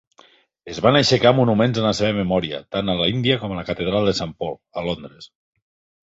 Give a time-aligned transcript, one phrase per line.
[0.73, 4.09] Es van aixecar monuments en la seva memòria tant a l'Índia com a la Catedral
[4.11, 4.33] de St.
[4.41, 5.29] Paul, a Londres.